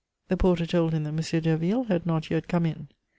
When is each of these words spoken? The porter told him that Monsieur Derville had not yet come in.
The 0.29 0.37
porter 0.37 0.65
told 0.65 0.93
him 0.93 1.03
that 1.03 1.11
Monsieur 1.11 1.41
Derville 1.41 1.83
had 1.83 2.07
not 2.07 2.31
yet 2.31 2.47
come 2.47 2.65
in. 2.65 2.87